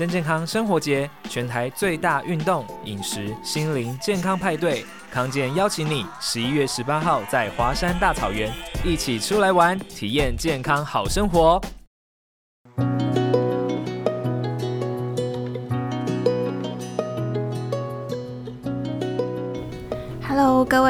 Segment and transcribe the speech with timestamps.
[0.00, 8.50] 真健康生活节，全台最大运动、饮食、心灵健康派对，康健邀请你十一月十八号在华山大草原
[8.82, 11.60] 一起出来玩，体验健康好生活。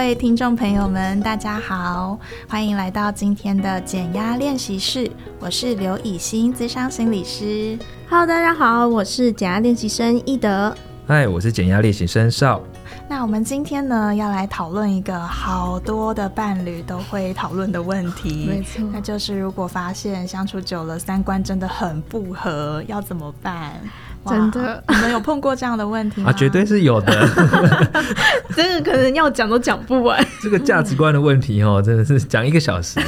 [0.00, 2.18] 位听众朋友们，大家好，
[2.48, 5.10] 欢迎来到今天的减压练习室。
[5.38, 7.78] 我是刘以欣，资商心理师。
[8.08, 10.74] Hello，大家好，我是减压练习生易德。
[11.06, 12.62] 嗨，我是减压练习生少。
[13.10, 23.78] 那我们今天呢，要来讨论一个好多的伴侣都会讨论的问题，没错，那就是如果发现相处久了，三观真的很不合，要怎么办？
[24.26, 26.30] 真的，你们有碰过这样的问题吗？
[26.30, 27.28] 啊，绝对是有的。
[28.54, 30.24] 这个可能要讲都讲不完。
[30.42, 33.00] 这个价值观的问题哦，真的是讲一个小时。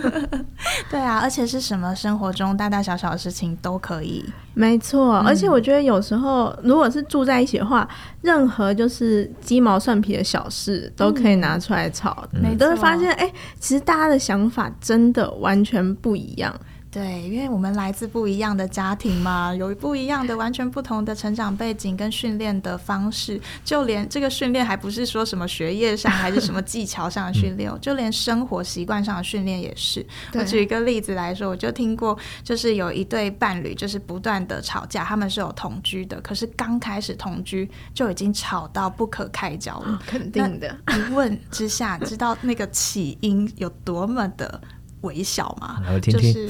[0.90, 4.24] 对啊，而且是什么生活中大大小小的事情都可以。
[4.54, 7.88] 没错，而且我觉得有时候如果是住在一起的话，
[8.22, 16.54] 任何就是鸡毛蒜皮的小事都可以拿出来吵，你都会发现，哎，其实大家的想法真的完全不一样。
[16.96, 30.06] 对，因为我们来自不一样的家庭嘛，有不一样的、完全不同的成长背景跟训练的方式，就连这个训练还不是说什么学业上还是什么技巧上的训练， 就连生活习惯上的训练也是。
[30.32, 40.00] 我举一个例子来说，我就听过，就是有一对伴侣，就是不断的吵架，他们是有同居的，可是刚开始同居就已经吵到不可开交了。
[40.06, 44.58] 肯定的，一问之下，知道那个起因有多么的
[45.02, 45.82] 微小吗？
[46.00, 46.48] 就是。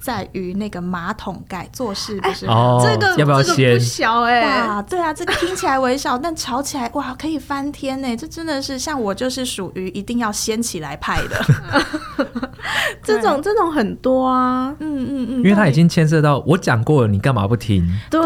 [0.00, 3.56] 在于那个马桶盖做事不是、欸哦、这个要不要先？
[3.56, 8.16] 这个不小哎、欸，哇，对啊，这个听起来微小， 但吵起来哇可以翻天呢。
[8.16, 11.44] 这真的是像我就是属于一定要掀起来派的，
[13.04, 17.86] 这种这种很多啊，嗯嗯嗯，因为他已经牵涉到我讲过了，你干嘛不听？
[18.10, 18.22] 对，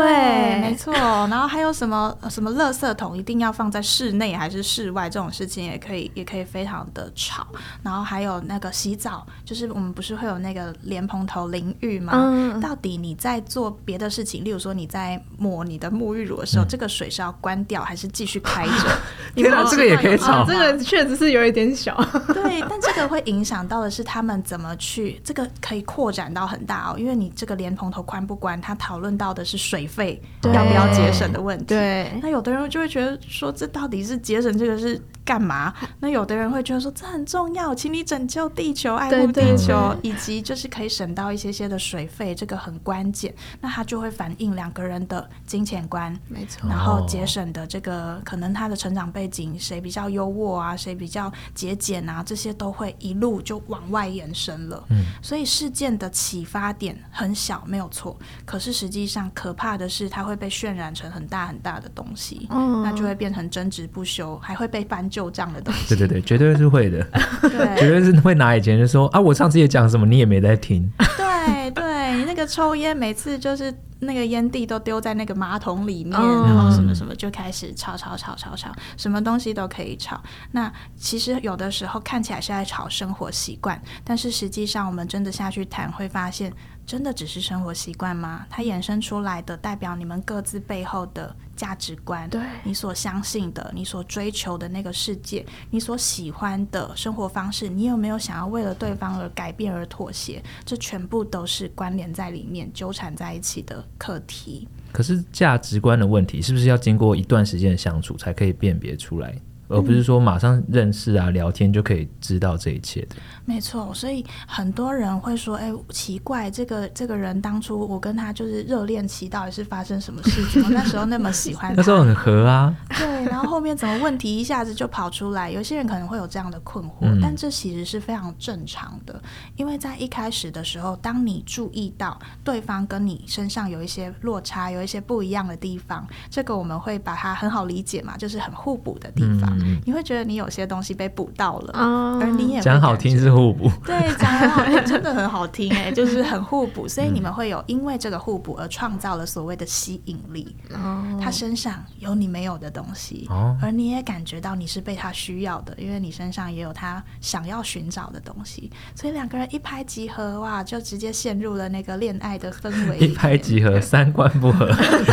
[0.60, 0.92] 没错。
[0.94, 7.46] 然后还有什么 什么垃圾桶一定要放在室内还是室外这种事情也可以也可以非常的吵。
[7.82, 11.62] 然后还有那个洗澡，就是我们不是会有那个莲蓬头淋。
[11.80, 12.12] 浴吗？
[12.14, 18.72] 嗯，到底你在做别的事情，例如说你在抹你的沐浴乳的时候，嗯、这个水是要关掉还是继续开着？
[19.34, 21.96] 原来这个也可以吵，这个确实是有一点小。
[22.34, 31.64] 对，但这个会影响到的是他们怎么去，这个可以扩展到很大哦，因为你这个莲蓬头宽不宽，他讨论到的是水费要不要节省的问题。
[31.64, 35.72] 对，那有的人就会觉得说，这到底是节省这个是干嘛？
[36.00, 43.34] 那有的人会觉得说，这很重要，请你拯救地球，爱护地球，以及就是可以省到一些些的水费，这个很关键。
[43.58, 46.68] 那他就会反映两个人的金钱观，没错。
[46.68, 54.84] 然后节省的这个可能他的成长背景，谁比较优渥啊，谁比较节俭啊，这些都会一路就往外延伸了。
[54.90, 58.18] 嗯，所以事件的启发点很小，没有错。
[58.44, 65.94] 可是实际上可怕的是，它会被渲染成很大很大的东西，嗯，那就会变成争执不休，还会被翻旧账的东西。
[65.94, 67.02] 对对对，绝对是会的，
[67.42, 70.90] 对，绝对是会拿以前就说啊，我上次也讲什么，你也没在听。
[71.16, 80.20] 对对，你那个抽烟，每次就是那个烟蒂都丢在那个马桶里面，嗯、然后什么什么就开始吵吵吵吵吵，什么东西都可以吵。
[80.52, 86.52] 那其实有的时候看起来是在吵生活习惯，但是实际上我们真的下去谈，会发现。
[86.84, 88.44] 真的只是生活习惯吗？
[88.50, 100.42] 它衍生出来的代表你们各自背后的价值观，对你所相信的、你所追求的那个世界、你所喜欢的生活方式，你有没有想要为了对方而改变而妥协？
[100.64, 104.66] 这全部都是关联在里面、纠缠在一起的课题。
[104.90, 109.32] 可是价值观的问题，是不是要经过一段时间的相处才可以辨别出来？
[109.72, 113.16] 而不是说马上认识啊、聊天就可以知道这一切的。
[113.44, 120.62] 没错，所以很多人会说：“哎，奇怪，这个这个人当初我跟他就是热恋期，到底是发生什么事情？
[120.62, 122.74] 我那时候那么喜欢他， 那时候很合啊。
[122.90, 125.50] 对，然后后面怎么问题一下子就跑出来？
[125.50, 129.20] 有些人可能会有这样的困惑，嗯、但这其实是非常正常的，
[129.56, 139.50] 因为在一开始的时候，当你注意到对方跟你身上有一些落差，有一些不一样的地方，这个我们会把它很好理解嘛，就是很互补的地方。
[139.58, 150.54] 嗯”你会觉得你有些东西被补到了，嗯、而你也讲好听是互补，对，讲很好听，真的很好听哎，就是很互补，所以你们会有因为这个互补而创造了所谓的吸引力。
[150.74, 162.98] 嗯、他身上有你没有的东西，嗯、而你也感觉到你是被他需要的，因为你身上也有他想要寻找的东西，所以两个人一拍即合，哇，就直接陷入了那个恋爱的氛围。
[162.98, 164.70] 一拍即合，三观不合，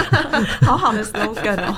[0.61, 1.75] 好好的 slogan 哦。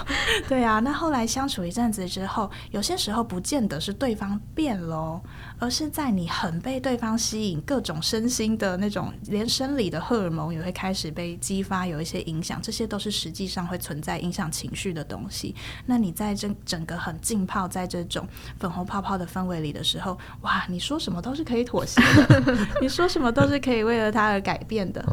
[0.48, 2.50] 对啊，那后来相处一阵子之后。
[2.69, 5.22] 有些时候不见得是对方变了，
[5.58, 15.56] 而是在你很被对方吸引，各种身心的那种，连生理的荷尔蒙也会开始被激发，有一些影响，这些都是实际上会存在影响情绪的东西。
[15.86, 18.28] 那你在这整个很浸泡在这种
[18.60, 25.04] 粉红泡泡的氛围里的时候，哇，你说什么都是可以妥协的，你说什么都是可以为了他而改变的。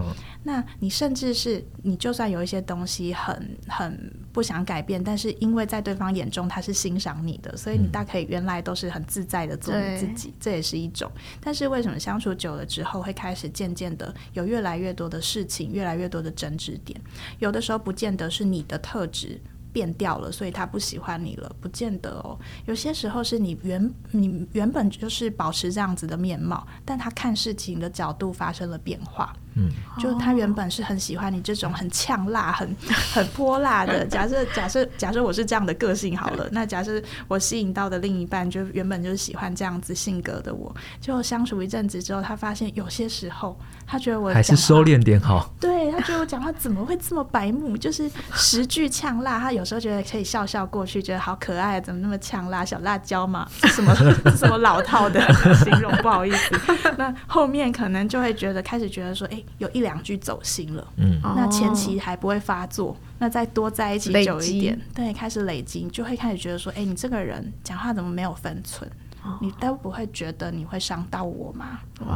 [0.49, 11.12] 那你甚至是你就算有一些东西很很不想改变，但是因为在对方眼中他是欣赏你的，所以你大可以原来都是很自在的做你自己，这也是一种。
[11.39, 16.99] 但是为什么相处久了之后会开始渐渐的有越来越多的事情，越来越多的争执点？
[17.41, 19.39] 有的时候不见得是你的特质。
[19.71, 22.37] 变掉了，所以他不喜欢你了，不见得哦。
[22.65, 29.37] 有些时候是你原你原本就是保持这样子的面貌，但他看事情的角度发生了变化。
[29.59, 29.69] 嗯，
[29.99, 32.77] 就他原本是很喜欢你这种很呛辣、很
[33.13, 34.07] 很泼辣的。
[34.07, 45.53] 假设假设假设我是这样的个性好了， 那假设我吸引到的另一半就原本就是喜欢这样子性格的我，就相处一阵子之后，他发现有些时候他觉得我还是收敛点好。
[45.59, 53.49] 对，他觉得我讲话怎么会这么白目，就是十句呛辣，他有时候觉得可以笑笑过去，觉得好可爱，怎么那么呛辣，小辣椒嘛？
[53.75, 53.93] 什么
[54.37, 55.21] 什么老套的
[55.65, 56.61] 形容，不好意思。
[56.97, 59.43] 那后面可能就会觉得开始觉得说，哎。
[59.56, 68.89] 有一两句走心了，嗯，那前期还不会发作，那再多在一起久一点，对，开始累积，就会开始觉得说，哎、欸，你这个人讲话怎么没有分寸？
[69.25, 71.81] 哦、你都不会觉得你会伤到我吗？
[72.06, 72.15] 哇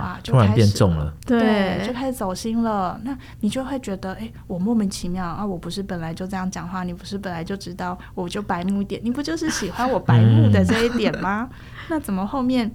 [0.00, 2.98] 哇，就开始，突然变重了，对，对，就开始走心了。
[3.04, 11.46] 那你就会觉得，哎、欸，我莫名其妙啊，我不是本来就这样讲话，你不是本来就知道我就白目一点，你不就是喜欢我白目的这一点吗？
[11.50, 11.56] 嗯、
[11.90, 12.72] 那怎么后面？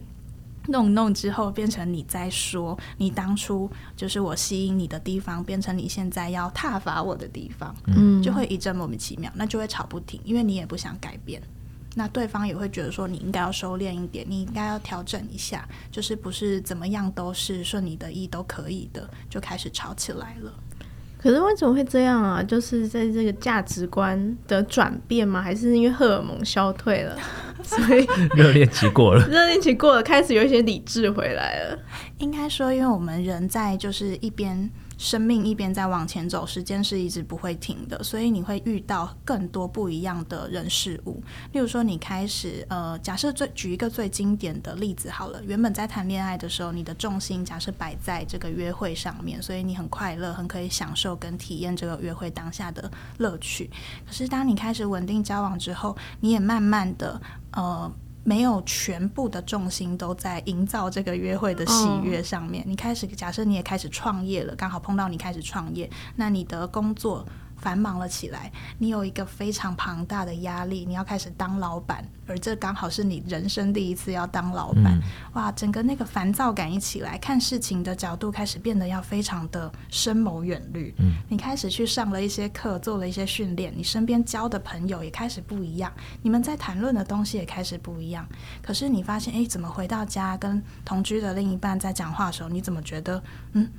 [0.67, 11.41] 弄弄之后变成你在说，你当初就是我吸引你的地方，变成你现在要踏伐我的地方，嗯，就会一阵莫名其妙，那就会吵不停，因为你也不想改变，
[11.95, 20.53] 那对方也会觉得说你应该要收敛一点，你应该要调整一下，就是不是怎么样都是顺你的意都可以的，就开始吵起来了。
[21.17, 22.43] 可是为什么会这样啊？
[22.43, 25.41] 就是在这个价值观的转变吗？
[25.41, 27.17] 还是因为荷尔蒙消退了，
[27.63, 31.79] 所以热恋期过了，热恋期过了，开始有一些理智回来了。
[32.19, 34.69] 应该说，因为我们人在就是一边。
[34.95, 41.21] 生命一边在往前走，时间是一直不会停的，所以你会遇到更多不一样的人事物。
[41.51, 53.69] 例如说，你开始呃，假设最举一个最经典的例子好了，原本在谈恋爱的时候，你的重心假设摆在这个约会上面，所以你很快乐，很可以享受跟体验这个约会当下的乐趣。
[54.05, 57.19] 可是当你开始稳定交往之后，你也慢慢的
[57.53, 57.91] 呃。
[58.23, 62.63] 没有全部的重心都在营造这个约会的喜悦上面。
[62.65, 67.25] 你开始假设你也开始创业了，刚好碰到你开始创业，那你的工作。
[67.63, 75.01] 繁忙了起来，你有一个非常庞大的压力，你要开始当老板，而这刚好是你人生第一次要当老板，嗯、
[75.35, 80.93] 哇，整个那个烦躁感一起来，看事情的角度开始变得要非常的深谋远虑。
[80.97, 85.89] 嗯，你开始去上了一些课，做了一些训练，你身边交的朋友也开始不一样，
[86.21, 88.27] 你们在谈论的东西也开始不一样。
[88.61, 93.23] 可是你发现，哎，怎么回到家跟同居的另一半在讲话的时候，你怎么觉得，
[93.53, 93.71] 嗯，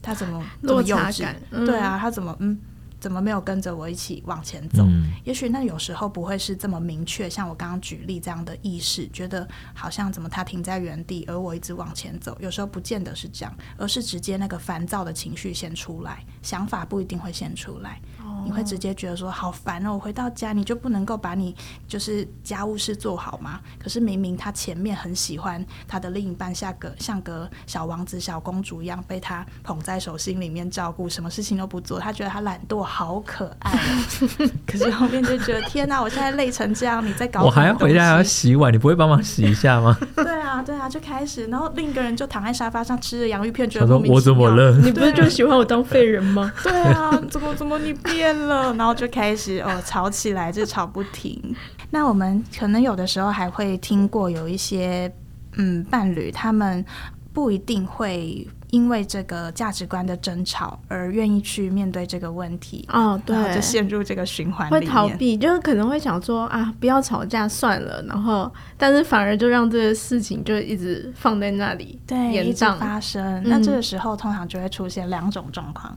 [0.00, 1.28] 他怎么这么幼稚？
[1.50, 2.58] 嗯、对啊，他怎么，嗯。
[3.00, 4.84] 怎么没有跟着我一起往前走？
[4.84, 12.36] 嗯、也许那有时候不会是这么明确，像我刚刚举例这样的意识，觉得好像怎么他停在原地，而我一直往前走。
[12.40, 18.00] 有时候不见得是这样，而是直接那个烦躁的情绪先出来，想法不一定会先出来。
[18.44, 19.94] 你会直接觉得说好烦哦！
[19.94, 21.54] 我回到家你就不能够把你
[21.86, 23.60] 就是家务事做好吗？
[23.82, 34.48] 可是明明他前面很喜欢他的另一半，像个像个小王子、小公主一样被他捧在手心里面照顾，什么事情都不做，他觉得他懒惰好可爱哦。
[34.66, 39.96] 可是后面就觉得天哪，我现在累成这样，你在搞我还要回家还要洗碗，你不会帮忙洗一下吗？
[40.16, 44.14] 对啊，对啊，就开始，然后另一个人就躺在沙发上吃着洋芋片，觉得莫名其妙。
[44.16, 44.76] 我怎么了？
[44.78, 46.52] 你不是就喜欢我当废人吗？
[46.62, 48.29] 对啊，怎么怎么你变？
[48.36, 51.54] 了，然后就开始哦吵起来，就吵不停。
[51.90, 55.12] 那我们可能有的时候还会听过有一些
[55.56, 56.84] 嗯伴侣，他们
[57.32, 73.24] 不一定会因为这个价值观的争吵而愿意去面对这个问题哦，对，就陷入这个循环会逃避，就是可能会想说啊，不要吵架算了，然后但是反而就让这个事情就一直放在那里，对，一直发生。
[73.42, 75.92] 嗯、那这个时候通常就会出现两种状况。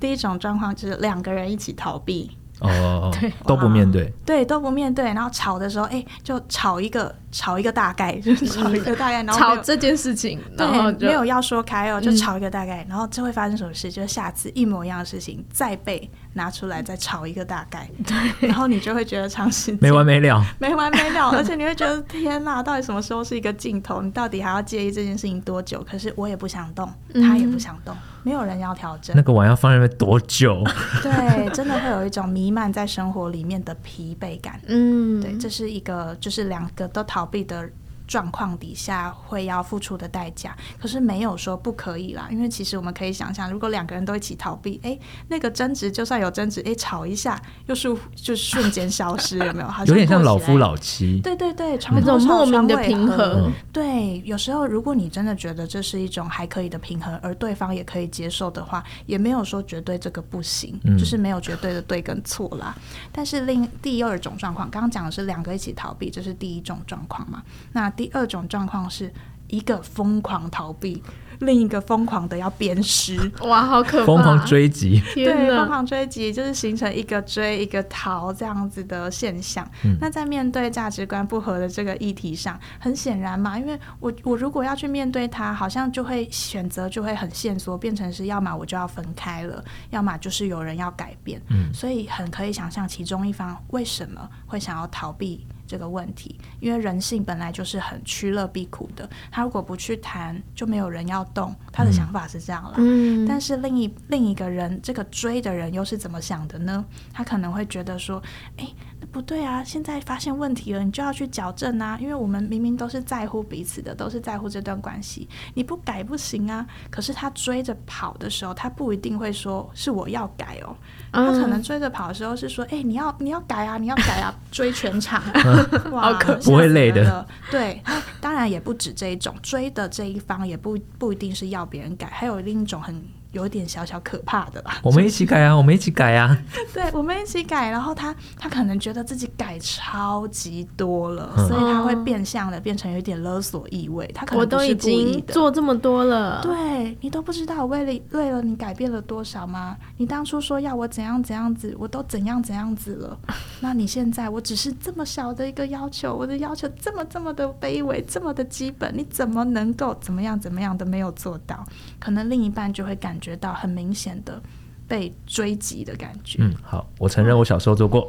[0.00, 7.14] 第一种状况就是两个人一起逃避，哦， 对，都不面对，对，都不面对，然后吵的时候，哎，就吵一个。
[7.32, 13.92] 吵一个大概， 就是吵一个大概，然后吵这件事情，然后没有要说开哦，就吵一个大概，然后这会发生什么事？
[13.92, 24.02] 就是下次一模一样的事情再被拿出来再炒一个大概， 对，然后你就会觉得长时间没完没了，没完没了， 而且你会觉得天哪，到底什么时候是一个尽头？
[24.02, 25.84] 你到底还要介意这件事情多久？
[25.90, 29.16] 可是我也不想动，他也不想动，没有人要调整。
[29.16, 30.62] 那个碗要放在那边多久？
[31.02, 34.60] 对，真的会有一种弥漫在生活里面的疲惫感。
[34.66, 37.68] 嗯，对，这是一个，就是两个都逃避的。
[38.06, 42.28] 状况底下会要付出的代价，可是没有说不可以啦。
[42.30, 44.98] 因为其实我们可以想象，如果两个人都一起逃避，哎，
[45.28, 49.68] 那个争执就算有争执，哎，吵一下又是就瞬间消失，有没有？
[49.86, 51.20] 有点像老夫老妻。
[51.22, 53.52] 对对对，那种，莫名的平衡。
[53.72, 62.74] 对，有时候如果你真的觉得这是一种还可以的平衡，而对方也可以接受的话，也没有说绝对这个不行，嗯、就是没有绝对的对跟错啦。
[63.10, 67.42] 但是另第二种状况，刚刚讲的是两个一起逃避，这是第一种状况嘛？
[67.72, 69.12] 那第二种状况是
[69.48, 71.02] 一个疯狂逃避，
[71.38, 74.06] 另一个疯狂的要鞭尸，哇，好可怕！
[74.06, 79.64] 疯狂追击，对，疯狂追击就是形成一个追一个逃这样子的现象。
[79.84, 91.40] 嗯、那在面对价值观不合的这个议题上，很显然嘛，因为我我如果要去面对它，好像就会选择就会很线索，变成是要么我就要分开了，要么就是有人要改变。
[91.50, 95.46] 嗯，所以很可以想象其中一方为什么会想要逃避。
[95.66, 99.08] 这个问题，因为人性本来就是很趋乐避苦的。
[99.30, 101.54] 他如果不去谈，就没有人要动。
[101.72, 102.74] 他的想法是这样啦。
[102.76, 103.26] 嗯。
[103.26, 106.84] 但是另一另一个人，这个追的人又是怎么想的呢？
[107.12, 108.22] 他可能会觉得说
[108.56, 109.64] ：“哎，那不对啊！
[109.64, 111.98] 现在发现问题了，你就要去矫正啊！
[112.00, 120.76] 因为我们明明都是在乎彼此的，都是在乎这段关系，你不改不行啊。”可是他追着跑的时候，他不一定会说是我要改哦。
[121.12, 125.22] 他可能追着跑的时候是说：“哎，你要你要改啊，你要改啊， 追全场。
[125.92, 126.12] ”哇，
[126.44, 127.26] 不会累的。
[127.50, 133.02] 对，那当然也不止这一种，追的这一方也不不一定是要别人改，还有另一种很。
[133.32, 134.78] 有点小小可怕的吧？
[134.84, 135.56] 我们一起改啊！
[135.56, 136.36] 我们一起改啊！
[136.72, 137.70] 对，我们一起改。
[137.70, 144.06] 然后他他可能觉得自己改超级多了，嗯、所以他会变相的变成有点勒索意味。
[144.14, 149.76] 他可能都已经做这么多了，对，你都不知道我为了为了你改变了多少吗？
[149.96, 153.18] 你当初说要我怎样怎样子，我都怎样怎样子了。
[153.60, 161.64] 那你现在我只是这么小的一个要求，我的要求这么这么的卑微，这么的基本，你怎么能够怎么样怎么样都没有做到？
[161.98, 163.26] 可能另一半就会感觉。
[163.26, 164.40] 觉到很明显的
[164.86, 166.38] 被追击的感觉。
[166.40, 168.08] 嗯，好，我承认我小时候做过，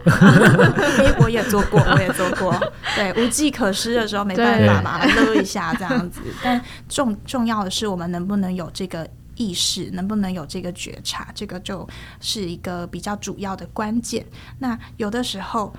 [1.19, 2.53] 我也做过， 我也做过。
[2.95, 6.21] 对，无计可施的时候没办法嘛，勒一下这样子。
[6.43, 11.89] 但重重要的是，我们能不能有这个意识，能不能有这个觉察，这个就
[12.21, 14.23] 是一个比较主要的关键。
[14.59, 15.73] 那有的时候。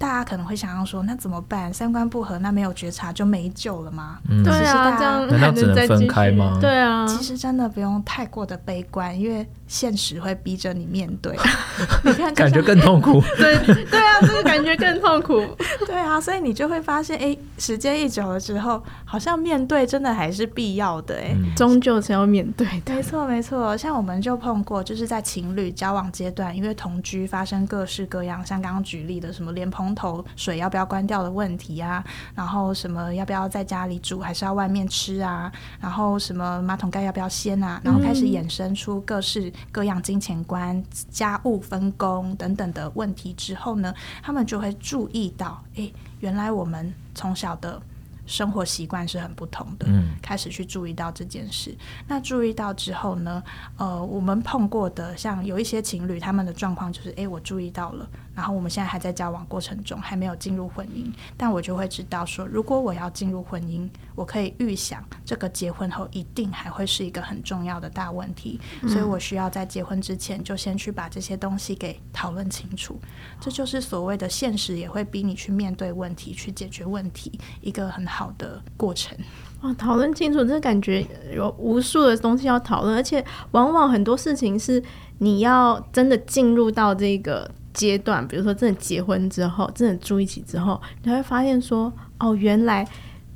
[0.00, 1.70] 大家可能会想要说，那怎么办？
[1.70, 4.18] 三观不合，那没有觉察就没救了吗？
[4.30, 6.56] 嗯，对啊，这样难道只能分开吗？
[6.58, 11.36] 对啊，其实真的不用太过的悲观，因为现实会逼着你面对。
[12.02, 13.20] 你看， 感觉更痛苦。
[13.36, 15.46] 对对啊，这个感觉更痛苦。
[15.86, 21.14] 对啊，所以你就会发现，哎，时间一久了之后，好像面对真的还是必要的。
[21.16, 22.94] 哎，终究是要面对的。
[22.94, 40.80] 没错没错，像我们就碰过，就是在情侣交往阶段，因为同居发生各式各样，像刚刚举例的什么莲蓬龙头水要不要关掉的问题啊，然后什么要不要在家里煮还是要外面吃啊，然后什么马桶盖要不要掀啊，然后开始衍生出各式各样金钱观、
[41.10, 43.92] 家务分工等等的问题之后呢，
[44.22, 47.82] 他们就会注意到，诶，原来我们从小的。
[48.30, 51.76] 生活习惯是很不同的，嗯，开始去注意到这件事。
[52.06, 53.42] 那注意到之后呢，
[53.76, 58.08] 呃，我们碰过的，像有一些情侣，他们的状况就是，诶，我注意到了。
[58.32, 72.98] 然后我们现在还在交往过程中，还没有进入婚姻，但我就会知道说，如果我要进入婚姻，我可以预想这个结婚后一定还会是一个很重要的大问题，嗯，所以我需要在结婚之前就先去把这些东西给讨论清楚。
[73.40, 79.16] 这就是所谓的现实也会逼你去面对问题，去解决问题，一个很好的过程。
[79.62, 84.82] 哇，讨论清楚，这感觉有无数的东西要讨论，而且往往很多事情是
[85.18, 87.50] 你要真的进入到这个。
[87.72, 92.86] 阶段，比如说真的结婚之后，真的住一起之后，你会发现说，哦，原来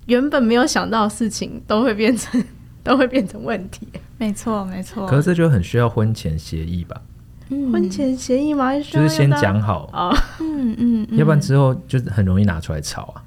[0.06, 2.44] 原本没有想到的事情都会变成
[2.82, 3.86] 都会变成问题。
[4.18, 5.06] 没错，没错。
[5.06, 7.00] 可是这就很需要婚前协议吧？
[7.50, 8.76] 嗯、婚前协议吗？
[8.76, 13.22] 就是先讲好啊，嗯嗯，要不然之后就是很容易拿出来吵啊。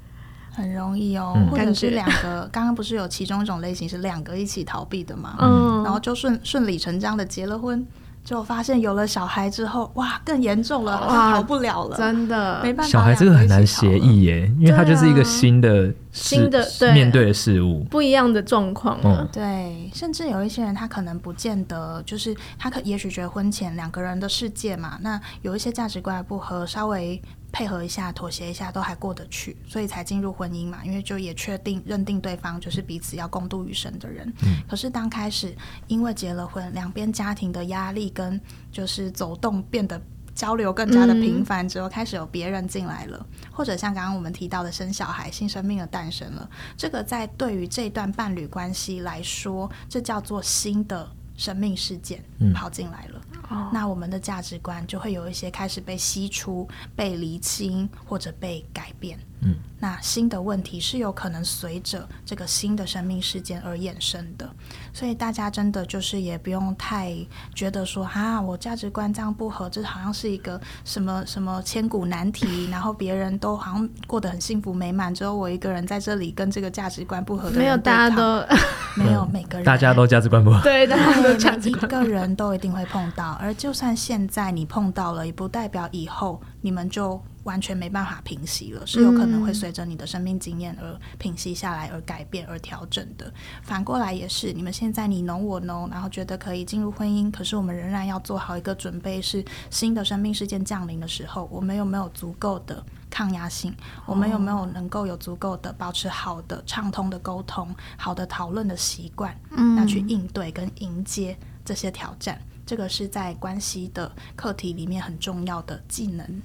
[0.58, 5.36] 很容易哦，嗯、或者是两个， 刚刚不是有其中一种类型是两个一起逃避的嘛？
[5.40, 7.86] 嗯，然后就顺顺理成章的结了婚。
[8.24, 12.90] 就发现有了小孩之后，哇，更严重了，哇，逃不了了，真的没办法。
[12.90, 15.90] 小孩这个很难协议耶，因为它就是一个新的
[16.22, 19.28] 新的对面对的事物不一样的状况啊。
[19.32, 27.20] 对，甚至有一些人他可能不见得就是他可也许觉得婚前两个人的世界嘛，那有一些价值观不合，稍微
[27.50, 30.78] 配合一下、妥协一下都还过得去，所以才进入婚姻嘛。
[30.84, 34.26] 因为就也确定认定对方就是彼此要共度余生的人。
[34.42, 34.56] 嗯。
[34.68, 35.54] 可是当开始
[35.86, 40.00] 因为结了婚，两边家庭的压力跟就是走动变得。
[40.38, 52.22] 交流更加的频繁之后，开始有别人进来了，嗯、或者像刚刚我们提到的生小孩、新生命的诞生了，这个在对于这段伴侣关系来说，这叫做新的生命事件
[52.54, 53.20] 跑进来了。
[53.50, 59.18] 嗯、那我们的价值观就会有一些开始被吸出、被厘清或者被改变。
[59.40, 64.50] 嗯，那新的问题是有可能随着这个新的生命事件而衍生的，
[64.92, 67.14] 所以大家真的就是也不用太
[67.54, 77.58] 觉得说啊，我价值观这样不合，这好像是一个什么什么千古难题，然后别人都好像过得很幸福美满，只有我一个人在这里跟这个价值观不合的。
[77.58, 78.44] 没有，大家都
[79.00, 87.22] 没有每个人，大家都价值观不合， 对，大家都价值观，每一个人都一定会碰到，而就算现在你碰到了，也不代表以后你们就。
[87.48, 93.32] 完全没办法平息了，是有可能会随着你的生命经验而平息下来，而改变，而调整的。
[93.62, 103.74] 反过来也是，你们现在你侬我侬，然后觉得可以进入婚姻，可是我们仍然要做好一个准备，是新的生命事件降临的时候，我们有没有足够的抗压性？
[104.04, 112.38] 我们有没有能够有足够的保持好的畅通的沟通、好的讨论的习惯，嗯那去应对跟迎接这些挑战？
[112.66, 116.42] 这个是在关系的课题里面很重要的技能。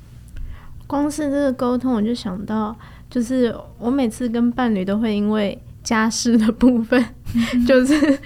[0.87, 2.75] 光是这个沟通，我就想到，
[3.09, 7.03] 就是我每次跟伴侣都会因为家事的部分，
[7.67, 8.19] 就是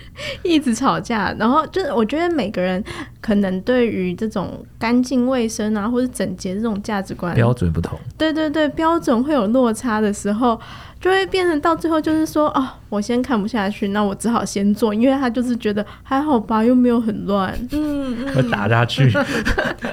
[0.44, 1.34] 一直吵架。
[1.40, 2.84] 然后就是我觉得每个人
[3.22, 10.60] 可能对于这种干净卫生啊，或者整洁这种价值观标准不同，对对对，标准会有落差的时候。
[11.00, 19.12] 就会变成到最后就是说哦，我先看不下去，那我只好先做，因为他就是觉得还好吧，又没有很乱，嗯，会打下去。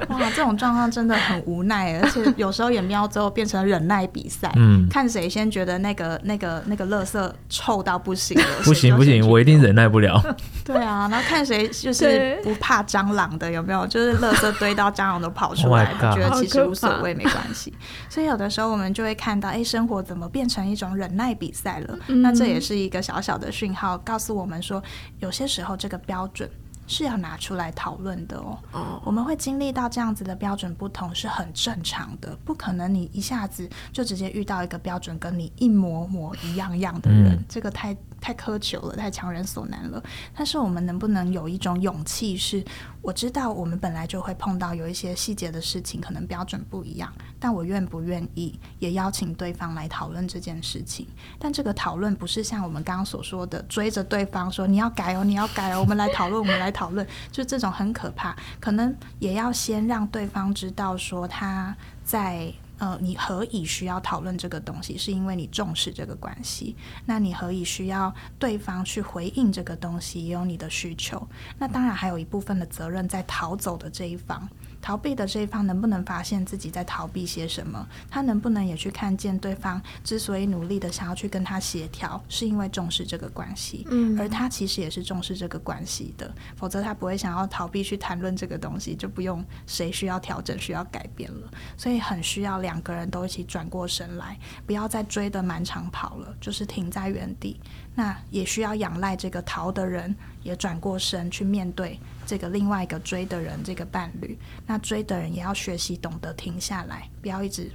[0.09, 10.23] 哇，这种状况真的很无奈，而且有时候也喵之后变成忍耐比赛，嗯，看谁先觉得那个那个那个垃圾臭到不行了， 不行不行，我一定忍耐不了。
[10.65, 13.87] 对啊，然后看谁就是不怕蟑螂的，有没有？
[13.87, 17.73] 就是垃圾堆到蟑螂都跑出来，oh、觉得其实无所谓，没关系。
[18.09, 20.94] 所以有的时候我们就会看到，哎，生活怎么变成一种。
[20.95, 24.83] 忍耐比赛了，那这也是一个小小的讯号，告诉我们说，
[25.21, 26.49] 有些时候这个标准
[26.87, 28.59] 是要拿出来讨论的哦。
[28.73, 37.97] 哦，我们会经历到这样子的标准不同是很正常的，不可能你一下子就直接遇到一个标准跟你一模模一样样的人，这个太。
[38.25, 40.03] 太苛求了，太强人所难了。
[40.35, 42.35] 但是我们能不能有一种勇气？
[42.39, 42.65] 是
[43.03, 47.13] 我知道我们本来就会碰到有一些细节的事情，可能标准不一样。
[47.39, 51.07] 但我愿不愿意也邀请对方来讨论这件事情？
[51.39, 58.35] 但这个讨论不是像我们刚刚所说的追着对方说你要改哦，你要改哦，我们来讨论，我们来讨论，就这种很可怕。
[58.59, 62.51] 可能也要先让对方知道说他在。
[62.85, 64.99] 呃，你何以需要讨论这个东西？
[64.99, 66.77] 是因为你重视这个关系。
[67.07, 70.27] 那你何以需要对方去回应这个东西？
[70.27, 71.27] 也有你的需求。
[71.59, 74.47] 那当然还有一部分的责任在逃走的这一方。
[74.85, 77.89] 逃避的这一方能不能发现自己在逃避些什么？
[78.11, 91.51] 他能不能也去看见对方之所以努力的想要去跟他协调，是因为重视这个关系，嗯，而他其实也是重视这个关系的，否则他不会想要逃避去谈论这个东西，就不用谁需要调整、需要改变了。
[91.79, 97.59] 所以很需要两个人都一起转过身来，不要再追得满场跑了，就是停在原地。
[97.95, 104.37] 那也需要仰赖这个逃的人也转过身去面对这个另外一个追的人，这个伴侣。
[104.67, 107.71] 那追的人也要学习懂得停下来，不要一直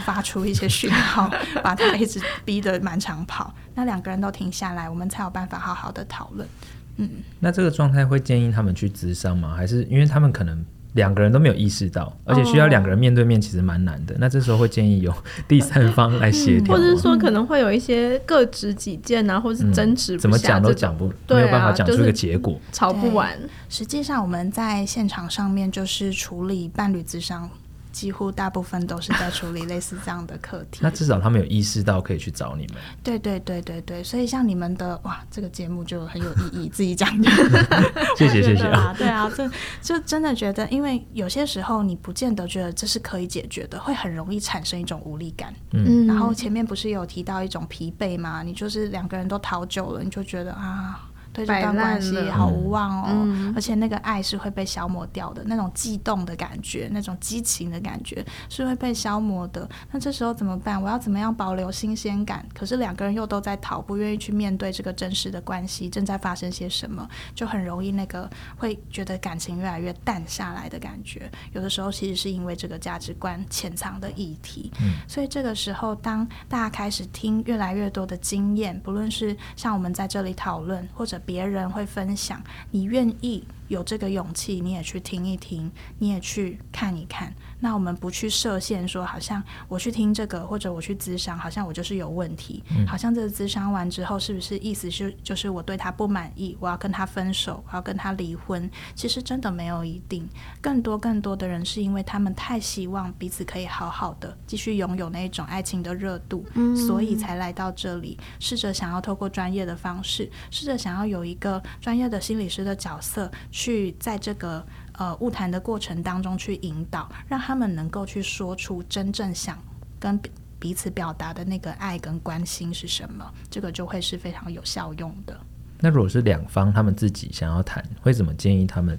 [0.00, 1.30] 发出一些讯号，
[1.62, 3.54] 把他一直逼得满场跑。
[3.74, 6.48] 那两个人都停下来，我们才有办法好好的讨论。
[6.96, 9.54] 嗯，那这个状态会建议他们去咨商吗？
[9.54, 10.64] 还是因为他们可能？
[10.94, 14.14] 两个人都没有意识到，而且需要两个人面对面，其实蛮难的。
[14.14, 14.20] Oh.
[14.20, 15.14] 那这时候会建议有
[15.46, 23.38] 第三方来协调，或者是说可能会有一些各执己见啊，或者是争执、嗯，怎么讲都讲不，没有办法讲出一个结果，就是、吵不完。
[23.68, 27.48] 实际上我们在现场上面就是处理伴侣之商。
[27.92, 30.80] 几乎大部分都是在处理类似这样的课题。
[30.82, 32.76] 那至少他们有意识到可以去找你们。
[33.02, 37.30] 对对对对对，所以像你们的哇，这个节目就很有意义，自己讲的。
[38.16, 38.94] 谢谢谢谢啊。
[38.96, 39.48] 对啊，这
[39.82, 45.54] 就真的觉得，因为有些时候你不见得觉得这是可以解决的，会很容易产生一种无力感。
[45.72, 46.06] 嗯。
[46.06, 48.42] 然后前面不是有提到一种疲惫吗？
[48.42, 51.07] 你就是两个人都逃久了，你就觉得啊。
[51.44, 59.68] 对这段关系好无望哦，嗯、而且那个爱是会被消磨掉的，那种悸动的感觉，那种激情的感觉是会被消磨的。
[59.90, 60.80] 那这时候怎么办？
[60.82, 62.46] 我要怎么样保留新鲜感？
[62.54, 71.30] 可是两个人又都在逃，不愿意去面对这个真实的关系正在发生些什么，就很容易那个会觉得感情越来越淡下来的感觉。
[71.52, 74.70] 有的时候其实是因为这个价值观潜藏的议题。
[74.80, 87.34] 嗯、所以这个时候，当大家开始听越来越多的经验，不论是像我们在这里讨论，或者别人会分享，你愿意有这个勇气，你也去听一听，你也去看一看。
[87.60, 92.62] 那我们不去设限，说好像我去听这个，或者我去咨商，好像我就是有问题。
[92.70, 98.70] 嗯、好像这个咨商完之后，是不是意思是就是我对他不满意，我要跟他分手，我要跟他离婚？
[98.94, 100.28] 其实真的没有一定。
[100.60, 114.64] 更多更多的人是因为他们太希望彼此可以好好的继续拥有那一种爱情的热度，嗯、所以才来到这里，试着想要透过专业的方式，试着想要有一个专业的心理师的角色，去在这个。
[114.98, 119.56] 呃，物谈的过程当中去引导，让他们能够去说出真正想
[119.98, 120.20] 跟
[120.58, 125.38] 彼此表达的那个爱跟关心是什么，这个就会是非常有效用的。
[125.78, 128.98] 那如果是两方他们自己想要谈，会怎么建议他们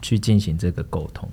[0.00, 1.28] 去进行这个沟通？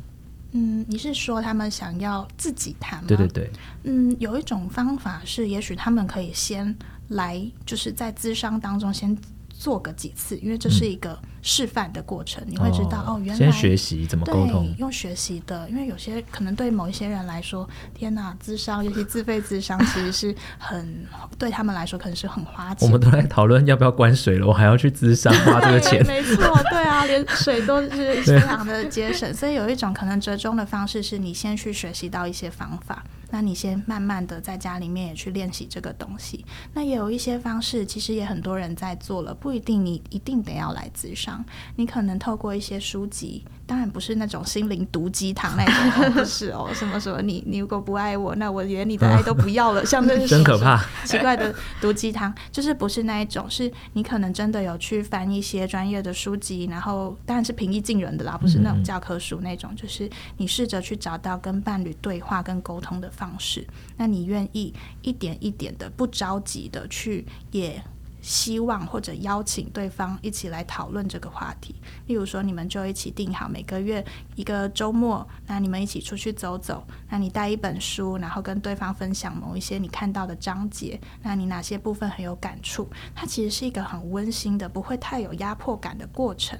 [0.53, 3.05] 嗯，你是说他们想要自己谈吗？
[3.07, 3.51] 对对对。
[3.83, 6.75] 嗯，有一种方法是，也许他们可以先
[7.09, 9.15] 来，就是在咨商当中先
[9.59, 11.11] 做个几次，因为这是一个。
[11.11, 22.85] 嗯示范的过程，你会知道哦，哦，原来先学习怎么沟通，用学习的，因为有些可能对某一些人来说，天哪，咨商，尤其自费咨商， 其实是很对他们来说可能是很花钱。
[22.85, 26.35] 我们都在讨论要不要关水了，我还要去咨商花这个钱，没错，
[26.69, 36.45] 对啊，连水都是非常的节省，所以有一种可能折中的方式是你先去学习到一些方法，那你先慢慢的在家里面也去练习这个东西。
[36.73, 41.43] 那也有一些方式，其实也很多人在做了，不一定你一定得要来自上。
[41.75, 63.63] 你可能透过一些书籍，当然不是那种心灵毒鸡汤那种，不是哦，什么什么你你如果不爱我，那我连你的爱都不要了，像这是真可怕 奇怪的毒鸡汤，就是不是那一种，是你可能真的有去翻一些专业的书籍，然后当然是平易近人的啦，不是那种教科书那种，就是你试着去找到跟伴侣对话跟沟通的方式，
[63.97, 67.79] 那你愿意一点一点的不着急的去也。
[68.21, 71.75] 希望或者邀请对方一起来讨论这个话题，
[72.07, 74.05] 例如说，你们就一起定好每个月
[74.35, 82.89] 一个周末，那你们一起出去走走，那你带一本书，然后跟对方分享某一些你看到的章节，那你哪些部分很有感触？
[83.15, 86.59] 它其实是一个很温馨的，不会太有压迫感的过程。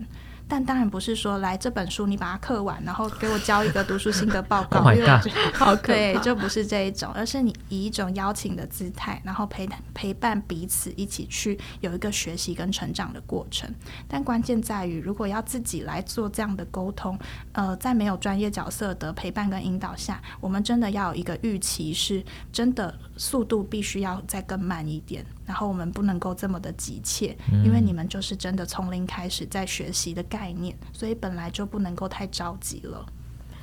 [0.50, 4.80] 但当然不是说来这本书你把它刻完，然后给我交一个读书心得报告。
[4.82, 13.70] Oh my God，好，对，就不是这一种，而是你以一种邀请的姿态，然后陪陪伴彼此一起去有一个学习跟成长的过程。
[14.08, 17.20] 但关键在于，如果要自己来做这样的沟通，
[17.52, 25.24] 呃，在没有专业角色的陪伴跟引导下，我们真的要有一个预期，是真的速度必须要再更慢一点。
[25.50, 27.36] 然后我们不能够这么的急切，
[27.66, 33.04] 因为你们就是真的从零开始在学习的概念，所以本来就不能够太着急了。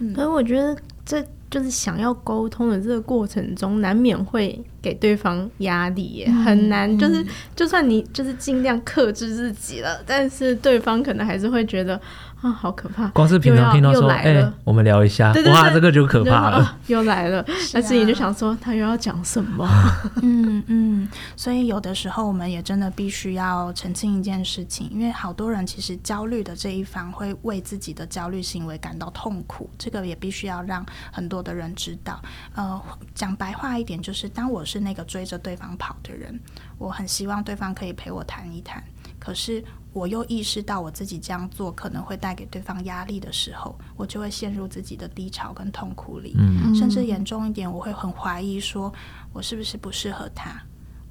[0.00, 6.98] 嗯，所以我觉得这就是想要沟通的这个过程中，难免会给对方压力耶，嗯、很难。
[6.98, 12.00] 就是就算你就是尽量克制自己了，但是对方可能还是会觉得。
[12.46, 13.08] 啊，好可怕！
[13.08, 17.44] 光是平常听到说，哎、欸，我们聊一下，对对对，哇，这个就可怕了，啊、 又来了。
[17.74, 19.68] 那自己就想说，他又要讲什么？
[20.22, 21.08] 嗯嗯。
[21.34, 32.20] 所以有的时候，我们也真的必须要澄清一件事情，因为好多人其实焦虑的这一方会为自己的焦虑行为感到痛苦，这个也必须要让很多的人知道。
[32.54, 32.80] 呃，
[33.14, 36.38] 讲白话一点，就是当我是那个追着对方跑的人，
[36.78, 38.82] 我很希望对方可以陪我谈一谈，
[39.18, 39.64] 可是。
[39.96, 46.34] 我又意识到我自己这样做可能会带给对方压力的时候，我就会陷入自己的低潮跟痛苦里。
[46.36, 48.92] 嗯，甚至严重一点，我会很怀疑说，
[49.32, 50.60] 我是不是不适合他？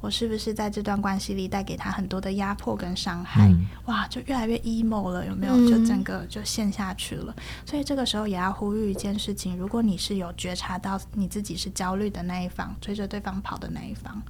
[0.02, 3.48] 我是不是在这段关系里带给他很多的压迫跟伤害？
[3.48, 5.68] 嗯，哇，就越来越 emo 了，有没有？
[5.68, 7.36] 就整个就陷下去了。
[7.66, 14.22] 所以这个时候也要呼吁一件事情：如果你是有觉察到你自己是焦虑的那一方，追着对方跑的那一方。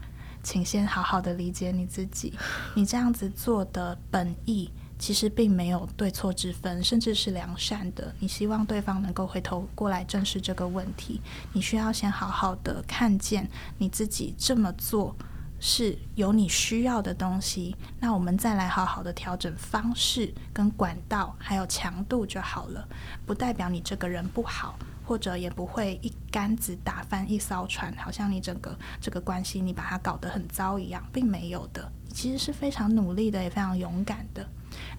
[0.45, 2.31] 请先好好的理解你自己，
[2.75, 8.13] 你这样子做的本意其实并没有对错之分，甚至是良善的。
[8.19, 11.19] 你希望对方能够回头过来正视这个问题，
[11.51, 15.15] 你需要先好好的看见你自己这么做
[15.59, 22.87] 是有你需要的东西，那我们再来好好的调整方式跟管道还有强度就好了，
[23.25, 24.77] 不代表你这个人不好。
[25.05, 31.91] 或者也不会一竿子打翻一艘船，好像你整个这个关系你把它搞得很糟一样，并没有的。
[32.11, 34.47] 其实是非常努力的，也非常勇敢的。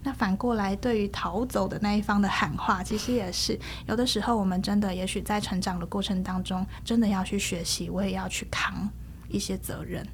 [0.03, 8.89] 那反过来，对于逃走的那一方的喊话，其实也是有的时候，我们真的也许在成长的过程当中，真的要去学习，我也要去扛
[9.29, 10.07] 一些责任。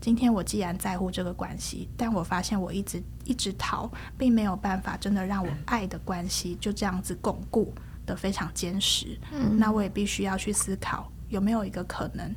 [0.00, 7.72] 今天我既然在乎这个关系，但我发现我一直一直逃，并没有办法真的让我爱的关系就这样子巩固
[8.04, 9.18] 得非常坚实。
[9.32, 12.34] 嗯，那我也必须要去思考，有没有一个可能，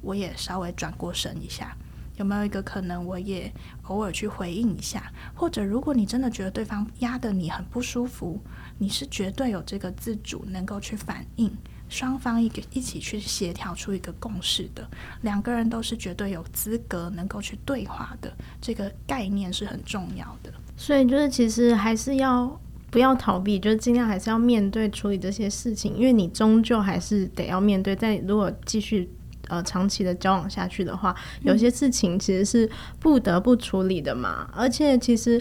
[0.00, 1.76] 我也稍微转过身一下。
[2.16, 5.12] 有没有一个可能，我也偶尔去回应一下？
[5.34, 8.40] 或者，如果你真的觉得对方压得你很不舒服，
[8.78, 11.50] 你是绝对有这个自主，能够去反应，
[11.88, 14.88] 双方一个一起去协调出一个共识的，
[15.22, 20.52] 两个人都是绝对有资格能够去对话的，这个概念是很重要的。
[20.76, 22.56] 所以，就是其实还是要
[22.94, 27.96] 不要逃避，就是尽量还是要面对处理这些事情，因为你终究还是得要面对。
[27.96, 29.10] 但如果继续。
[29.48, 34.48] 呃，长期的交往下去的话，有些事情其实是不得不处理的嘛。
[34.56, 35.38] 而且，其实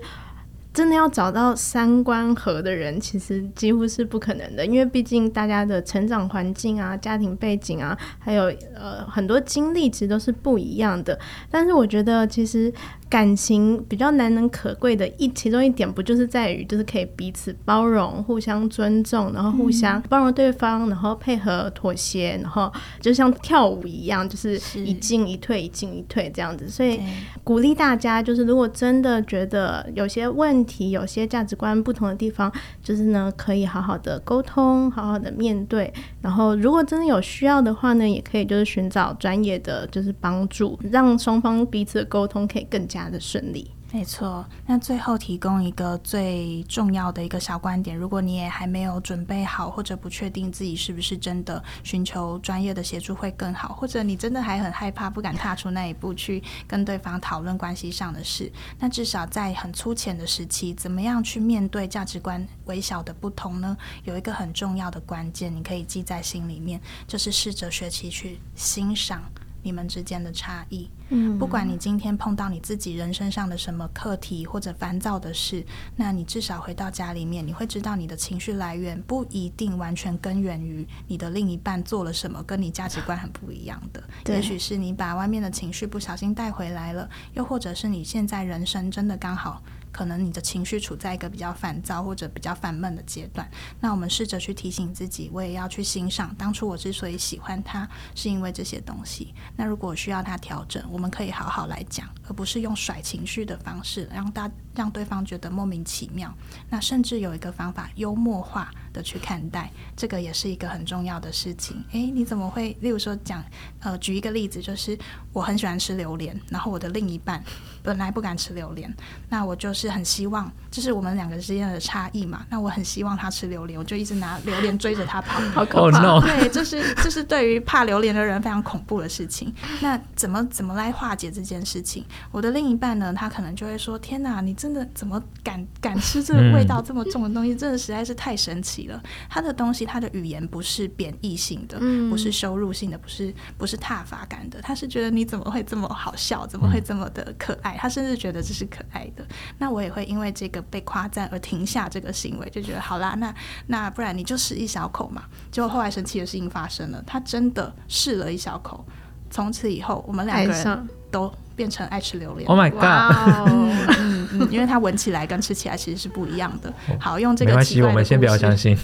[0.74, 11.18] 真的要找到三观合的人，其实几乎是不可能的，因为毕竟大家的成长环境啊、家庭背景啊，还有呃很多经历，其实都是不一样的。
[11.52, 12.74] 但是，我觉得其实。
[13.10, 26.68] 感情比较难能可贵的一其中一点，不就是在于就是可以彼此包容、互相尊重，然后互相包容对方，然后配合妥协，然后就像跳舞一样，就是一进一退，一进一退这样子。
[26.68, 27.00] 所以
[27.44, 35.92] 鼓励大家，就是如果真的觉得有些问题、有些价值观不同的地方，就是呢可以好好的沟通，好好的面对。
[36.22, 44.44] 然后如果真的有需要的话呢，也可以就是寻找专业的就是帮助，让双方彼此的沟通可以更加的顺利，没错。
[44.66, 63.78] 那最后提供一个最重要的一个小观点：如果你也还没有准备好，或者不确定自己是不是真的寻求专业的协助会更好，或者你真的还很害怕，不敢踏出那一步去跟对方讨论关系上的事，那至少在很粗浅的时期，怎么样去面对价值观微小的不同呢？
[64.06, 69.22] 有一个很重要的关键，你可以记在心里面，就是试着学习去欣赏。
[69.64, 89.62] 你们之间的差异，嗯，不管你今天碰到你自己人生上的什么课题或者烦躁的事，那你至少回到家里面，你会知道你的情绪来源不一定完全根源于你的另一半做了什么跟你价值观很不一样的，也许是你把外面的情绪不小心带回来了，又或者是你现在人生真的刚好。
[89.94, 99.34] 可能你的情绪处在一个比较烦躁或者比较烦闷的阶段，那我们试着去提醒自己，我也要去欣赏当初我之所以喜欢他，是因为这些东西。
[99.56, 106.34] 那如果需要他调整，我们可以好好来讲，而不是用甩情绪的方式让大让对方觉得莫名其妙。
[106.70, 111.82] 那甚至有一个方法，幽默化的去看待，这个也是一个很重要的事情。
[111.94, 112.76] 诶，你怎么会？
[112.82, 113.42] 例如说讲，
[113.80, 114.98] 呃，举一个例子，就是
[115.32, 117.42] 我很喜欢吃榴莲，然后我的另一半
[117.82, 118.94] 本来不敢吃榴莲，
[119.30, 119.94] 那我就是。
[119.94, 122.44] 很希望，这是我们两个之间的差异嘛？
[122.50, 126.20] 那我很希望他吃榴莲，我就一直拿榴莲追着他跑， 好可怕！Oh, no.
[126.20, 129.54] 对，这是这是对于怕榴莲的人非常恐怖的事情。
[129.82, 132.04] 那怎么怎么来化解这件事情？
[132.32, 137.54] 我的另一半呢，他可能就会说：“天哪，你真的怎么敢敢吃这个味道这么重的东西？
[137.54, 139.04] 真的实在是太神奇了！
[139.30, 141.78] 他的东西，他的语言不是贬义性的，
[142.10, 147.76] 不是羞辱性的，不是不是挞伐感的，他是觉得你怎么会这么好笑，怎么会这么的可爱？
[147.78, 149.28] 他甚至觉得这是可爱的。
[149.58, 153.36] 那我也会因为这个被夸赞而停下这个行为，就觉得好啦，那
[153.68, 155.24] 那不然你就试一小口嘛。
[155.52, 158.86] 结果后来神奇的事情发生了，他真的试了一小口，
[159.30, 161.30] 从此以后我们两个人都。
[161.56, 163.48] 变成爱吃榴莲，Oh my God！
[163.48, 163.70] 嗯
[164.50, 166.74] 因为它闻起来跟吃起来其实是不一样的。
[167.00, 168.78] 好，用这个奇怪的故事，没关系，我们先不要相信。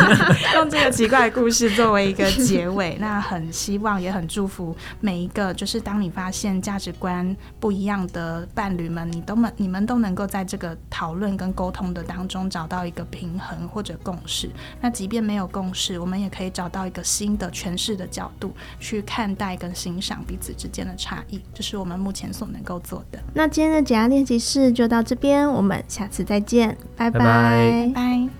[0.54, 14.48] 用这个奇怪的故事作为一个结尾， 那很希望也很祝福每一个，就是当你发现价值观不一样的伴侣们，你都们你们都能够在这个讨论跟沟通的当中找到一个平衡或者共识。
[14.80, 21.36] 那即便没有共识，我们也可以找到一个新的诠释的角度去看待跟欣赏彼此之间的差异。
[21.52, 21.98] 这、就是我们。
[21.98, 23.18] 目前所能够做的。
[23.34, 27.18] 那今天的解压练习室就到这边，我们下次再见，拜拜。
[27.20, 28.37] 拜拜。